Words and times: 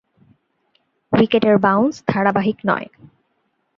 উইকেটের 1.13 1.55
বাউন্স 1.57 1.95
ধারাবাহিক 2.07 2.57
নয়। 2.65 2.87